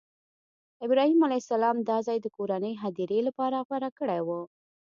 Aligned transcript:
ابراهیم 0.85 1.19
علیه 1.27 1.41
السلام 1.43 1.77
دا 1.89 1.97
ځای 2.07 2.17
د 2.21 2.27
کورنۍ 2.37 2.73
هدیرې 2.83 3.19
لپاره 3.27 3.57
غوره 3.67 3.89
کړی 3.99 4.19
و. 4.23 4.29